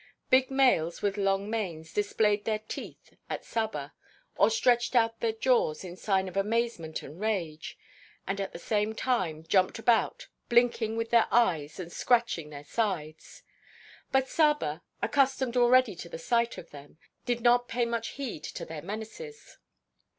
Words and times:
Big 0.31 0.49
males 0.49 1.03
with 1.03 1.15
long 1.15 1.47
manes 1.47 1.93
displayed 1.93 2.43
their 2.43 2.57
teeth 2.57 3.13
at 3.29 3.45
Saba 3.45 3.93
or 4.35 4.49
stretched 4.49 4.95
out 4.95 5.19
their 5.19 5.31
jaws 5.31 5.83
in 5.83 5.95
sign 5.95 6.27
of 6.27 6.35
amazement 6.35 7.03
and 7.03 7.19
rage, 7.19 7.77
and 8.25 8.41
at 8.41 8.51
the 8.51 8.57
same 8.57 8.95
time 8.95 9.43
jumped 9.43 9.77
about, 9.77 10.27
blinking 10.49 10.97
with 10.97 11.11
their 11.11 11.27
eyes 11.29 11.79
and 11.79 11.91
scratching 11.91 12.49
their 12.49 12.63
sides. 12.65 13.43
But 14.11 14.27
Saba, 14.27 14.81
accustomed 15.03 15.55
already 15.55 15.95
to 15.97 16.09
the 16.09 16.17
sight 16.17 16.57
of 16.57 16.71
them, 16.71 16.97
did 17.27 17.39
not 17.41 17.67
pay 17.67 17.85
much 17.85 18.13
heed 18.17 18.43
to 18.45 18.65
their 18.65 18.81
menaces. 18.81 19.59